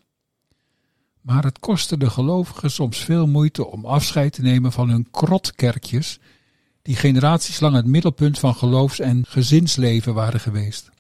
Maar 1.20 1.44
het 1.44 1.58
kostte 1.58 1.96
de 1.96 2.10
gelovigen 2.10 2.70
soms 2.70 2.98
veel 2.98 3.26
moeite 3.26 3.66
om 3.66 3.84
afscheid 3.84 4.32
te 4.32 4.42
nemen 4.42 4.72
van 4.72 4.88
hun 4.88 5.10
krotkerkjes, 5.10 6.18
die 6.82 6.96
generaties 6.96 7.60
lang 7.60 7.74
het 7.74 7.86
middelpunt 7.86 8.38
van 8.38 8.54
geloofs- 8.54 9.00
en 9.00 9.24
gezinsleven 9.28 10.14
waren 10.14 10.40
geweest. 10.40 10.90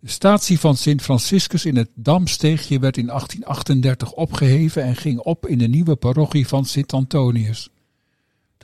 De 0.00 0.10
statie 0.10 0.60
van 0.60 0.76
Sint 0.76 1.02
Franciscus 1.02 1.64
in 1.64 1.76
het 1.76 1.90
Damsteegje 1.94 2.78
werd 2.78 2.96
in 2.96 3.06
1838 3.06 4.12
opgeheven 4.12 4.82
en 4.82 4.96
ging 4.96 5.18
op 5.18 5.46
in 5.46 5.58
de 5.58 5.68
nieuwe 5.68 5.96
parochie 5.96 6.48
van 6.48 6.64
Sint 6.64 6.92
Antonius. 6.92 7.68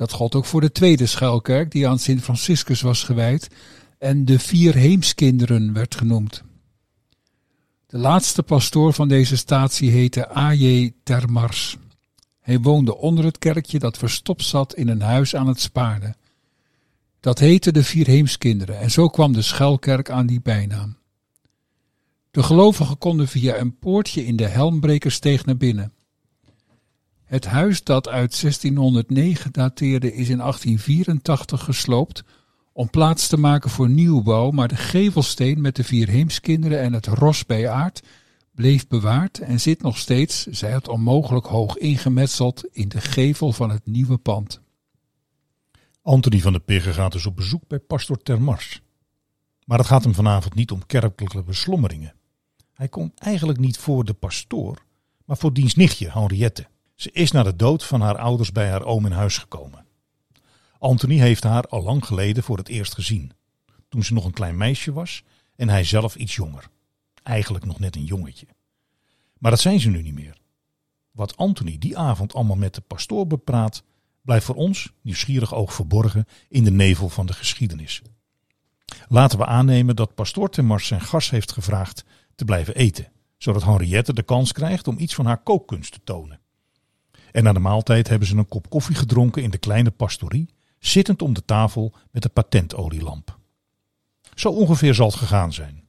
Dat 0.00 0.12
gold 0.12 0.34
ook 0.34 0.44
voor 0.44 0.60
de 0.60 0.72
tweede 0.72 1.06
schuilkerk 1.06 1.70
die 1.70 1.88
aan 1.88 1.98
Sint 1.98 2.22
Franciscus 2.22 2.80
was 2.80 3.02
gewijd 3.02 3.48
en 3.98 4.24
de 4.24 4.38
vier 4.38 4.74
heemskinderen 4.74 5.72
werd 5.72 5.94
genoemd. 5.94 6.42
De 7.86 7.98
laatste 7.98 8.42
pastoor 8.42 8.92
van 8.92 9.08
deze 9.08 9.36
statie 9.36 9.90
heette 9.90 10.36
A.J. 10.36 10.92
Termars. 11.02 11.76
Hij 12.40 12.60
woonde 12.60 12.96
onder 12.96 13.24
het 13.24 13.38
kerkje 13.38 13.78
dat 13.78 13.98
verstopt 13.98 14.44
zat 14.44 14.74
in 14.74 14.88
een 14.88 15.02
huis 15.02 15.36
aan 15.36 15.46
het 15.46 15.60
Spaarne. 15.60 16.14
Dat 17.20 17.38
heette 17.38 17.72
de 17.72 17.84
Vier 17.84 18.06
Heemskinderen 18.06 18.78
en 18.78 18.90
zo 18.90 19.08
kwam 19.08 19.32
de 19.32 19.42
schuilkerk 19.42 20.10
aan 20.10 20.26
die 20.26 20.40
bijnaam. 20.40 20.96
De 22.30 22.42
gelovigen 22.42 22.98
konden 22.98 23.28
via 23.28 23.58
een 23.58 23.78
poortje 23.78 24.26
in 24.26 24.36
de 24.36 24.46
Helmbrekersteeg 24.46 25.44
naar 25.44 25.56
binnen. 25.56 25.92
Het 27.30 27.46
huis 27.46 27.84
dat 27.84 28.08
uit 28.08 28.40
1609 28.40 29.52
dateerde 29.52 30.14
is 30.14 30.28
in 30.28 30.38
1884 30.38 31.64
gesloopt 31.64 32.24
om 32.72 32.90
plaats 32.90 33.28
te 33.28 33.36
maken 33.36 33.70
voor 33.70 33.88
nieuwbouw, 33.88 34.50
maar 34.50 34.68
de 34.68 34.76
gevelsteen 34.76 35.60
met 35.60 35.76
de 35.76 35.84
vier 35.84 36.08
heemskinderen 36.08 36.80
en 36.80 36.92
het 36.92 37.06
ros 37.06 37.46
bij 37.46 37.68
aard 37.68 38.02
bleef 38.54 38.88
bewaard 38.88 39.38
en 39.38 39.60
zit 39.60 39.82
nog 39.82 39.98
steeds, 39.98 40.46
zij 40.46 40.70
het 40.70 40.88
onmogelijk 40.88 41.46
hoog 41.46 41.76
ingemetseld, 41.76 42.64
in 42.72 42.88
de 42.88 43.00
gevel 43.00 43.52
van 43.52 43.70
het 43.70 43.86
nieuwe 43.86 44.18
pand. 44.18 44.60
Anthony 46.02 46.40
van 46.40 46.52
de 46.52 46.60
Piggen 46.60 46.94
gaat 46.94 47.12
dus 47.12 47.26
op 47.26 47.36
bezoek 47.36 47.62
bij 47.66 47.78
pastor 47.78 48.22
Termars. 48.22 48.80
Maar 49.64 49.78
het 49.78 49.86
gaat 49.86 50.04
hem 50.04 50.14
vanavond 50.14 50.54
niet 50.54 50.70
om 50.70 50.86
kerkelijke 50.86 51.42
beslommeringen. 51.42 52.14
Hij 52.72 52.88
komt 52.88 53.18
eigenlijk 53.18 53.58
niet 53.58 53.78
voor 53.78 54.04
de 54.04 54.14
pastoor, 54.14 54.84
maar 55.24 55.36
voor 55.36 55.52
diens 55.52 55.74
nichtje 55.74 56.10
Henriette. 56.10 56.66
Ze 57.00 57.10
is 57.12 57.30
na 57.30 57.42
de 57.42 57.56
dood 57.56 57.84
van 57.84 58.00
haar 58.00 58.18
ouders 58.18 58.52
bij 58.52 58.70
haar 58.70 58.84
oom 58.84 59.06
in 59.06 59.12
huis 59.12 59.38
gekomen. 59.38 59.86
Anthony 60.78 61.18
heeft 61.18 61.42
haar 61.42 61.66
al 61.66 61.82
lang 61.82 62.04
geleden 62.04 62.42
voor 62.42 62.56
het 62.56 62.68
eerst 62.68 62.94
gezien. 62.94 63.32
Toen 63.88 64.04
ze 64.04 64.12
nog 64.12 64.24
een 64.24 64.32
klein 64.32 64.56
meisje 64.56 64.92
was 64.92 65.22
en 65.56 65.68
hij 65.68 65.84
zelf 65.84 66.16
iets 66.16 66.34
jonger. 66.34 66.68
Eigenlijk 67.22 67.64
nog 67.64 67.78
net 67.78 67.96
een 67.96 68.04
jongetje. 68.04 68.46
Maar 69.38 69.50
dat 69.50 69.60
zijn 69.60 69.80
ze 69.80 69.88
nu 69.88 70.02
niet 70.02 70.14
meer. 70.14 70.36
Wat 71.10 71.36
Anthony 71.36 71.78
die 71.78 71.98
avond 71.98 72.34
allemaal 72.34 72.56
met 72.56 72.74
de 72.74 72.80
pastoor 72.80 73.26
bepraat, 73.26 73.82
blijft 74.22 74.44
voor 74.44 74.54
ons, 74.54 74.92
nieuwsgierig 75.02 75.54
oog 75.54 75.72
verborgen, 75.72 76.26
in 76.48 76.64
de 76.64 76.70
nevel 76.70 77.08
van 77.08 77.26
de 77.26 77.32
geschiedenis. 77.32 78.02
Laten 79.08 79.38
we 79.38 79.46
aannemen 79.46 79.96
dat 79.96 80.14
pastoor 80.14 80.50
Temars 80.50 80.86
zijn 80.86 81.00
gast 81.00 81.30
heeft 81.30 81.52
gevraagd 81.52 82.04
te 82.34 82.44
blijven 82.44 82.74
eten, 82.74 83.12
zodat 83.38 83.64
Henriette 83.64 84.12
de 84.12 84.22
kans 84.22 84.52
krijgt 84.52 84.88
om 84.88 84.98
iets 84.98 85.14
van 85.14 85.26
haar 85.26 85.42
kookkunst 85.42 85.92
te 85.92 86.00
tonen. 86.04 86.40
En 87.32 87.42
na 87.44 87.52
de 87.52 87.58
maaltijd 87.58 88.08
hebben 88.08 88.28
ze 88.28 88.36
een 88.36 88.48
kop 88.48 88.70
koffie 88.70 88.96
gedronken 88.96 89.42
in 89.42 89.50
de 89.50 89.58
kleine 89.58 89.90
pastorie, 89.90 90.54
zittend 90.78 91.22
om 91.22 91.32
de 91.32 91.44
tafel 91.44 91.94
met 92.10 92.22
de 92.22 92.28
patentolielamp. 92.28 93.38
Zo 94.34 94.48
ongeveer 94.48 94.94
zal 94.94 95.06
het 95.06 95.16
gegaan 95.16 95.52
zijn. 95.52 95.84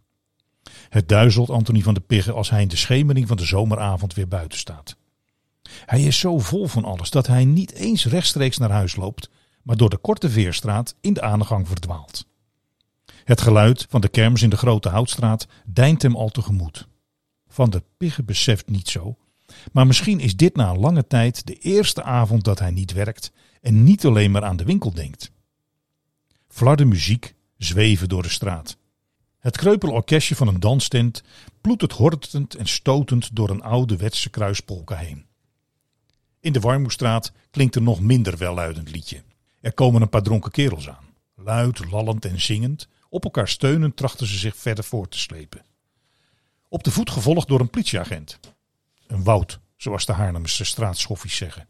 Het 0.90 1.10
duizelt 1.10 1.50
Anthony 1.50 1.82
van 1.82 1.94
de 1.94 2.00
Piggen 2.00 2.34
als 2.34 2.50
hij 2.50 2.62
in 2.62 2.68
de 2.68 2.76
schemering 2.76 3.28
van 3.28 3.38
de 3.38 3.46
zomeravond 3.46 4.14
weer 4.14 4.28
buiten 4.28 4.60
staat. 4.60 4.96
Hij 5.86 6.02
is 6.02 6.20
zo 6.20 6.40
vol 6.40 6.68
van 6.68 6.86
alles 6.86 7.10
dat 7.10 7.28
hij 7.28 7.46
niet 7.46 7.74
eens 7.74 8.06
rechtstreeks 8.06 8.58
naar 8.58 8.72
huis 8.72 8.96
loopt, 8.96 9.30
maar 9.62 9.78
door 9.78 9.90
de 9.90 9.98
korte 9.98 10.30
veerstraat 10.30 10.96
in 11.02 11.14
de 11.14 11.22
aangang 11.22 11.68
verdwaalt. 11.68 12.26
Het 13.24 13.42
geluid 13.42 13.86
van 13.90 14.02
de 14.02 14.10
kermis 14.10 14.42
in 14.42 14.50
de 14.50 14.58
grote 14.58 14.90
houtstraat 14.90 15.48
deint 15.66 16.02
hem 16.02 16.16
al 16.16 16.30
tegemoet. 16.30 16.88
Van 17.48 17.70
de 17.70 17.84
Piggen 17.98 18.26
beseft 18.26 18.70
niet 18.70 18.90
zo, 18.90 19.18
maar 19.72 19.88
misschien 19.88 20.20
is 20.20 20.36
dit 20.36 20.56
na 20.56 20.76
lange 20.76 21.08
tijd 21.08 21.48
de 21.48 21.56
eerste 21.56 22.04
avond 22.04 22.44
dat 22.44 22.60
hij 22.60 22.72
niet 22.72 22.94
werkt 22.94 23.32
en 23.62 23.84
niet 23.84 24.06
alleen 24.06 24.32
maar 24.32 24.44
aan 24.44 24.58
de 24.58 24.64
winkel 24.64 24.94
denkt. 24.94 25.32
Flarde 26.48 26.86
muziek 26.86 27.34
zweven 27.58 28.10
door 28.10 28.22
de 28.22 28.30
straat. 28.30 28.78
Het 29.40 29.58
kreupel 29.58 29.92
orkestje 29.92 30.36
van 30.36 30.48
een 30.48 30.60
danstent 30.60 31.24
ploetert 31.62 31.92
hortend 31.92 32.56
en 32.56 32.68
stotend 32.68 33.36
door 33.36 33.50
een 33.50 33.62
oude 33.62 33.96
wetse 33.98 34.30
kruispolka 34.30 34.96
heen. 34.96 35.26
In 36.40 36.54
de 36.54 36.60
Warmoestraat 36.60 37.32
klinkt 37.52 37.76
er 37.76 37.82
nog 37.82 38.02
minder 38.02 38.38
welluidend 38.38 38.92
liedje. 38.92 39.24
Er 39.62 39.74
komen 39.74 40.02
een 40.02 40.10
paar 40.10 40.24
dronken 40.24 40.52
kerels 40.52 40.90
aan. 40.90 41.06
Luid, 41.36 41.92
lallend 41.92 42.26
en 42.26 42.42
zingend, 42.42 42.88
op 43.10 43.24
elkaar 43.24 43.48
steunend 43.48 43.96
trachten 43.96 44.28
ze 44.28 44.38
zich 44.38 44.56
verder 44.56 44.84
voort 44.84 45.12
te 45.12 45.20
slepen. 45.20 45.62
Op 46.68 46.84
de 46.84 46.92
voet 46.92 47.10
gevolgd 47.10 47.48
door 47.48 47.60
een 47.60 47.70
politieagent. 47.70 48.40
Een 49.12 49.24
woud, 49.24 49.60
zoals 49.76 50.06
de 50.06 50.14
Haarlemse 50.14 50.66
straatschoffies 50.66 51.36
zeggen. 51.36 51.68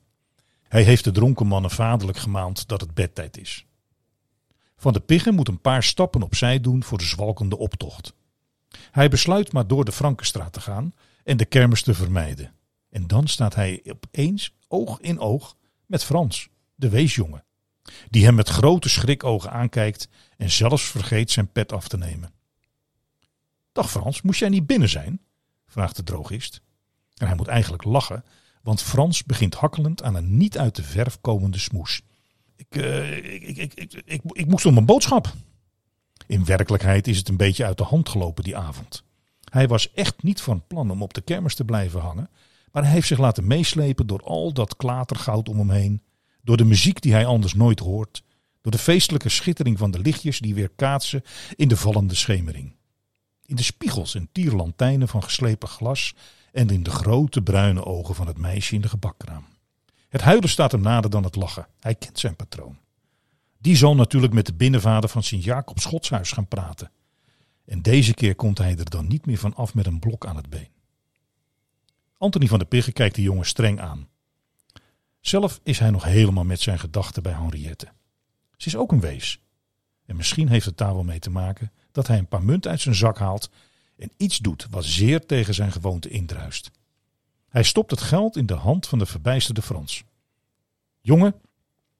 Hij 0.68 0.84
heeft 0.84 1.04
de 1.04 1.12
dronken 1.12 1.48
mannen 1.48 1.72
vaderlijk 1.72 2.18
gemaand 2.18 2.68
dat 2.68 2.82
het 2.82 2.94
bedtijd 2.94 3.38
is. 3.38 3.66
Van 4.78 4.94
de 4.94 5.00
Piggen 5.00 5.36
moet 5.36 5.48
een 5.48 5.62
paar 5.62 5.84
stappen 5.84 6.22
opzij 6.22 6.60
doen 6.60 6.84
voor 6.84 6.98
de 6.98 7.04
zwalkende 7.04 7.58
optocht. 7.58 8.14
Hij 8.92 9.10
besluit 9.10 9.52
maar 9.52 9.68
door 9.68 9.86
de 9.86 9.92
Frankenstraat 9.92 10.54
te 10.54 10.62
gaan 10.62 10.94
en 11.24 11.38
de 11.38 11.46
kermis 11.46 11.82
te 11.82 11.94
vermijden. 11.94 12.54
En 12.90 13.08
dan 13.08 13.28
staat 13.28 13.56
hij 13.56 13.84
opeens 13.90 14.56
oog 14.68 15.00
in 15.00 15.20
oog 15.20 15.56
met 15.86 16.04
Frans, 16.04 16.50
de 16.76 16.90
weesjongen, 16.90 17.44
die 18.10 18.26
hem 18.26 18.36
met 18.36 18.50
grote 18.50 18.90
schrikogen 18.90 19.52
aankijkt 19.52 20.08
en 20.38 20.52
zelfs 20.52 20.84
vergeet 20.84 21.32
zijn 21.32 21.52
pet 21.52 21.72
af 21.72 21.88
te 21.88 21.98
nemen. 21.98 22.34
Dag 23.72 23.92
Frans, 23.92 24.22
moest 24.22 24.40
jij 24.40 24.50
niet 24.50 24.66
binnen 24.66 24.90
zijn? 24.90 25.22
vraagt 25.66 25.96
de 25.96 26.04
drogist. 26.04 26.62
En 27.22 27.28
hij 27.28 27.36
moet 27.36 27.48
eigenlijk 27.48 27.84
lachen, 27.84 28.24
want 28.62 28.82
Frans 28.82 29.24
begint 29.24 29.56
hakkelend 29.56 30.04
aan 30.04 30.16
een 30.16 30.38
niet 30.38 30.58
uit 30.58 30.76
de 30.76 30.84
verf 30.84 31.22
komende 31.22 31.60
smoes. 31.60 32.02
Ik, 32.56 32.76
uh, 32.76 33.18
ik, 33.18 33.58
ik, 33.58 33.74
ik, 33.74 33.94
ik, 34.06 34.22
ik, 34.26 34.48
moest 34.48 34.66
om 34.66 34.78
een 34.78 34.86
boodschap. 34.86 35.34
In 36.28 36.46
werkelijkheid 36.46 37.08
is 37.08 37.18
het 37.18 37.30
een 37.30 37.38
beetje 37.38 37.66
uit 37.66 37.78
de 37.78 37.84
hand 37.84 38.10
gelopen 38.10 38.44
die 38.44 38.58
avond. 38.58 39.04
Hij 39.50 39.68
was 39.68 39.94
echt 39.94 40.24
niet 40.24 40.42
van 40.42 40.68
plan 40.68 40.92
om 40.92 41.02
op 41.02 41.14
de 41.14 41.22
kermis 41.22 41.56
te 41.56 41.66
blijven 41.66 42.00
hangen, 42.00 42.30
maar 42.72 42.84
hij 42.84 42.92
heeft 42.92 43.08
zich 43.08 43.20
laten 43.20 43.48
meeslepen 43.48 44.08
door 44.08 44.22
al 44.24 44.54
dat 44.54 44.76
klatergoud 44.76 45.50
om 45.50 45.58
hem 45.58 45.70
heen, 45.70 46.02
door 46.42 46.58
de 46.58 46.66
muziek 46.66 47.02
die 47.02 47.14
hij 47.14 47.26
anders 47.26 47.54
nooit 47.54 47.80
hoort, 47.80 48.24
door 48.62 48.72
de 48.72 48.78
feestelijke 48.78 49.30
schittering 49.30 49.78
van 49.78 49.92
de 49.92 50.00
lichtjes 50.00 50.40
die 50.40 50.56
weer 50.56 50.72
kaatsen 50.76 51.24
in 51.56 51.68
de 51.68 51.78
vallende 51.78 52.16
schemering. 52.16 52.76
In 53.46 53.56
de 53.56 53.64
spiegels 53.64 54.16
en 54.16 54.30
tierlantijnen 54.32 55.08
van 55.08 55.24
geslepen 55.24 55.68
glas 55.68 56.14
en 56.52 56.70
in 56.70 56.84
de 56.84 56.92
grote 56.92 57.42
bruine 57.42 57.86
ogen 57.86 58.16
van 58.16 58.28
het 58.28 58.38
meisje 58.38 58.76
in 58.76 58.82
de 58.82 58.90
gebakkraam. 58.90 59.46
Het 60.10 60.22
huilen 60.22 60.50
staat 60.50 60.72
hem 60.72 60.82
nader 60.82 61.10
dan 61.10 61.24
het 61.24 61.36
lachen. 61.36 61.68
Hij 61.80 61.96
kent 61.96 62.20
zijn 62.20 62.36
patroon. 62.36 62.80
Die 63.58 63.76
zal 63.76 63.96
natuurlijk 63.96 64.34
met 64.34 64.46
de 64.46 64.54
binnenvader 64.54 65.10
van 65.10 65.24
Sint-Jacob 65.24 65.80
Schotshuis 65.80 66.32
gaan 66.32 66.48
praten. 66.48 66.92
En 67.66 67.82
deze 67.82 68.14
keer 68.14 68.36
komt 68.36 68.58
hij 68.58 68.78
er 68.78 68.90
dan 68.90 69.08
niet 69.08 69.26
meer 69.26 69.38
van 69.38 69.56
af 69.56 69.74
met 69.74 69.86
een 69.86 70.00
blok 70.00 70.26
aan 70.26 70.36
het 70.36 70.50
been. 70.50 70.68
Anthony 72.18 72.48
van 72.48 72.60
der 72.60 72.68
Piggen 72.68 72.94
kijkt 72.94 73.16
de 73.16 73.22
jongen 73.22 73.46
streng 73.46 73.80
aan. 73.80 74.08
Zelf 75.20 75.60
is 75.64 75.80
hij 75.80 75.90
nog 75.90 76.04
helemaal 76.04 76.44
met 76.44 76.62
zijn 76.62 76.80
gedachten 76.80 77.24
bij 77.24 77.34
Henriette. 77.34 77.88
Ze 78.58 78.68
is 78.68 78.76
ook 78.76 78.92
een 78.92 79.00
wees. 79.00 79.40
En 80.06 80.16
misschien 80.16 80.48
heeft 80.48 80.66
het 80.66 80.78
daar 80.78 80.94
wel 80.94 81.04
mee 81.04 81.20
te 81.20 81.30
maken 81.30 81.72
dat 81.92 82.08
hij 82.08 82.18
een 82.18 82.28
paar 82.28 82.44
munten 82.44 82.72
uit 82.72 82.82
zijn 82.82 82.96
zak 82.96 83.18
haalt 83.18 83.50
en 84.02 84.12
iets 84.18 84.38
doet 84.38 84.68
wat 84.70 84.86
zeer 84.86 85.26
tegen 85.26 85.54
zijn 85.54 85.72
gewoonte 85.72 86.10
indruist. 86.10 86.72
Hij 87.50 87.64
stopt 87.64 87.92
het 87.92 88.02
geld 88.02 88.38
in 88.38 88.46
de 88.46 88.54
hand 88.54 88.88
van 88.88 89.00
de 89.00 89.06
verbijsterde 89.06 89.62
Frans. 89.62 90.04
Jongen, 91.02 91.36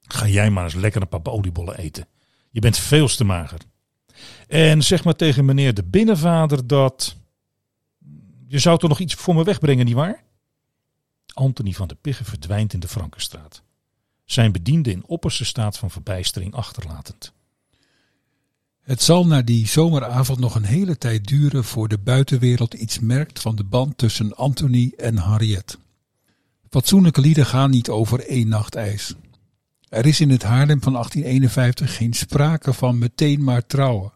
ga 0.00 0.26
jij 0.26 0.50
maar 0.50 0.64
eens 0.64 0.74
lekker 0.74 1.02
een 1.02 1.08
paar 1.08 1.32
oliebollen 1.32 1.78
eten. 1.78 2.06
Je 2.50 2.60
bent 2.60 2.78
veel 2.78 3.08
te 3.08 3.24
mager. 3.24 3.60
En 4.48 4.82
zeg 4.82 5.04
maar 5.04 5.16
tegen 5.16 5.44
meneer 5.44 5.74
de 5.74 5.84
binnenvader 5.84 6.66
dat. 6.66 7.16
Je 8.46 8.58
zou 8.58 8.78
toch 8.78 8.88
nog 8.88 8.98
iets 8.98 9.14
voor 9.14 9.34
me 9.34 9.44
wegbrengen, 9.44 9.84
nietwaar? 9.84 10.24
Anthony 11.34 11.72
van 11.72 11.88
de 11.88 11.94
Piggen 11.94 12.24
verdwijnt 12.24 12.72
in 12.72 12.80
de 12.80 12.88
Frankenstraat. 12.88 13.62
Zijn 14.24 14.52
bediende 14.52 14.90
in 14.90 15.06
opperste 15.06 15.44
staat 15.44 15.78
van 15.78 15.90
verbijstering 15.90 16.54
achterlatend. 16.54 17.32
Het 18.82 19.02
zal 19.02 19.26
na 19.26 19.42
die 19.42 19.66
zomeravond 19.66 20.38
nog 20.38 20.54
een 20.54 20.64
hele 20.64 20.98
tijd 20.98 21.26
duren 21.26 21.64
voor 21.64 21.88
de 21.88 21.98
buitenwereld 21.98 22.74
iets 22.74 22.98
merkt 22.98 23.40
van 23.40 23.56
de 23.56 23.64
band 23.64 23.98
tussen 23.98 24.36
Anthony 24.36 24.92
en 24.96 25.16
Harriet. 25.16 25.78
Fatsoenlijke 26.70 27.20
lieden 27.20 27.46
gaan 27.46 27.70
niet 27.70 27.88
over 27.88 28.26
één 28.26 28.48
nacht 28.48 28.74
ijs. 28.74 29.14
Er 29.88 30.06
is 30.06 30.20
in 30.20 30.30
het 30.30 30.42
Haarlem 30.42 30.82
van 30.82 30.92
1851 30.92 31.96
geen 31.96 32.12
sprake 32.12 32.72
van 32.72 32.98
meteen 32.98 33.44
maar 33.44 33.66
trouwen. 33.66 34.12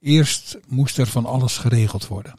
Eerst 0.00 0.58
moest 0.66 0.98
er 0.98 1.06
van 1.06 1.26
alles 1.26 1.58
geregeld 1.58 2.06
worden. 2.06 2.34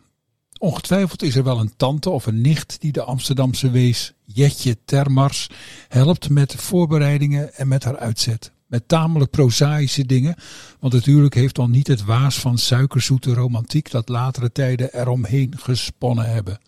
Ongetwijfeld 0.58 1.22
is 1.22 1.36
er 1.36 1.44
wel 1.44 1.60
een 1.60 1.76
tante 1.78 2.10
of 2.10 2.26
een 2.26 2.42
nicht 2.42 2.82
die 2.82 2.92
de 2.92 3.04
Amsterdamse 3.04 3.70
wees 3.70 4.14
Jetje 4.26 4.78
Termars 4.86 5.50
helpt 5.88 6.30
met 6.30 6.56
voorbereidingen 6.56 7.54
en 7.54 7.68
met 7.68 7.84
haar 7.84 7.98
uitzet. 7.98 8.52
Met 8.72 8.88
tamelijk 8.88 9.32
prozaïsche 9.32 10.06
dingen, 10.06 10.36
want 10.80 10.94
natuurlijk 10.94 11.34
heeft 11.34 11.56
dan 11.56 11.72
niet 11.72 11.88
het 11.88 12.04
waas 12.04 12.40
van 12.40 12.58
suikerzoete 12.58 13.34
romantiek 13.34 13.92
dat 13.92 14.10
latere 14.10 14.52
tijden 14.52 14.94
eromheen 15.00 15.54
gesponnen 15.58 16.26
hebben. 16.26 16.60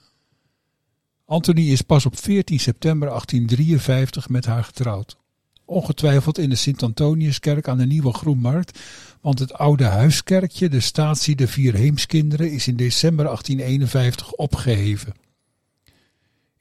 Anthony 1.25 1.61
is 1.61 1.81
pas 1.81 2.05
op 2.05 2.19
14 2.19 2.59
september 2.59 3.07
1853 3.07 4.29
met 4.29 4.45
haar 4.45 4.63
getrouwd. 4.63 5.17
Ongetwijfeld 5.65 6.37
in 6.37 6.49
de 6.49 6.55
Sint-Antoniuskerk 6.55 7.67
aan 7.67 7.77
de 7.77 7.85
Nieuwe 7.85 8.13
Groenmarkt, 8.13 8.79
want 9.21 9.39
het 9.39 9.53
oude 9.53 9.85
huiskerkje, 9.85 10.69
de 10.69 10.79
statie 10.79 11.35
de 11.35 11.47
Vier 11.47 11.73
Heemskinderen, 11.73 12.51
is 12.51 12.67
in 12.67 12.75
december 12.75 13.25
1851 13.25 14.31
opgeheven. 14.31 15.13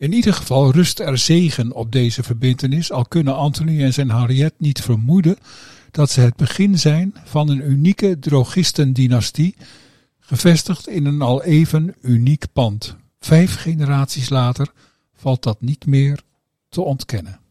In 0.03 0.13
ieder 0.13 0.35
geval 0.35 0.73
rust 0.73 1.01
er 1.01 1.19
zegen 1.19 1.73
op 1.73 1.93
deze 1.93 2.23
verbintenis, 2.23 2.93
al 2.93 3.05
kunnen 3.05 3.37
Anthony 3.37 3.83
en 3.83 3.93
zijn 3.93 4.11
Harriet 4.11 4.53
niet 4.59 4.81
vermoeden 4.81 5.37
dat 5.91 6.11
ze 6.11 6.21
het 6.21 6.37
begin 6.37 6.79
zijn 6.79 7.15
van 7.25 7.49
een 7.49 7.71
unieke 7.71 8.19
drogistendynastie, 8.19 9.55
gevestigd 10.21 10.89
in 10.89 11.07
een 11.07 11.23
al 11.23 11.43
even 11.43 11.95
uniek 12.01 12.45
pand. 12.53 12.97
Vijf 13.21 13.55
generaties 13.55 14.29
later 14.29 14.73
valt 15.15 15.43
dat 15.43 15.61
niet 15.61 15.87
meer 15.87 16.21
te 16.69 16.81
ontkennen. 16.81 17.42